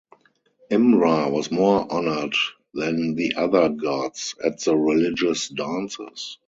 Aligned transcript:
Imra 0.71 1.29
was 1.31 1.51
more 1.51 1.85
honored 1.93 2.33
than 2.73 3.13
the 3.13 3.35
other 3.35 3.69
gods 3.69 4.33
at 4.43 4.59
the 4.61 4.75
religious 4.75 5.47
dances. 5.49 6.39